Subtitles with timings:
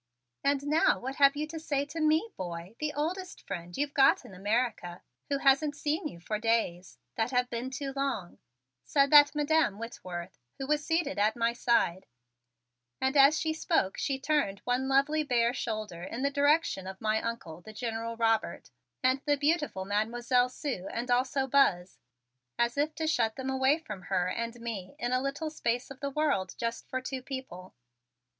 [0.43, 4.25] "And now what have you to say to me, boy, the oldest friend you've got
[4.25, 8.39] in America, who hasn't seen you for days that have been too long,"
[8.83, 12.07] said that Madam Whitworth, who was seated at my side,
[12.99, 17.21] and as she spoke she turned one lovely bare shoulder in the direction of my
[17.21, 18.71] Uncle, the General Robert,
[19.03, 21.99] and the beautiful Mademoiselle Sue and also Buzz,
[22.57, 26.01] as if to shut them away from her and me in a little space of
[26.15, 27.75] world just for two people.